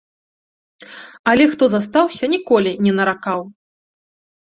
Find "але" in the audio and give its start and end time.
1.33-1.43